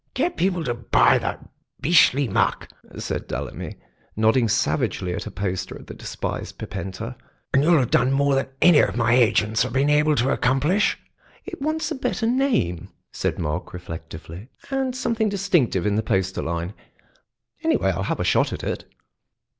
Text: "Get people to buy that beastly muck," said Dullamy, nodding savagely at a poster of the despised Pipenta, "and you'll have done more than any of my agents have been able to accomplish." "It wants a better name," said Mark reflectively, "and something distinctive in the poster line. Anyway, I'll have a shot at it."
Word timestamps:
"Get 0.15 0.35
people 0.35 0.63
to 0.63 0.73
buy 0.73 1.19
that 1.19 1.47
beastly 1.79 2.27
muck," 2.27 2.67
said 2.97 3.27
Dullamy, 3.27 3.75
nodding 4.15 4.49
savagely 4.49 5.13
at 5.13 5.27
a 5.27 5.29
poster 5.29 5.75
of 5.75 5.85
the 5.85 5.93
despised 5.93 6.57
Pipenta, 6.57 7.15
"and 7.53 7.63
you'll 7.63 7.77
have 7.77 7.91
done 7.91 8.11
more 8.11 8.33
than 8.33 8.47
any 8.63 8.79
of 8.79 8.97
my 8.97 9.13
agents 9.13 9.61
have 9.61 9.73
been 9.73 9.91
able 9.91 10.15
to 10.15 10.31
accomplish." 10.31 10.97
"It 11.45 11.61
wants 11.61 11.91
a 11.91 11.95
better 11.95 12.25
name," 12.25 12.89
said 13.11 13.37
Mark 13.37 13.73
reflectively, 13.73 14.49
"and 14.71 14.95
something 14.95 15.29
distinctive 15.29 15.85
in 15.85 15.97
the 15.97 16.01
poster 16.01 16.41
line. 16.41 16.73
Anyway, 17.63 17.91
I'll 17.91 18.01
have 18.01 18.19
a 18.19 18.23
shot 18.23 18.51
at 18.51 18.63
it." 18.63 18.91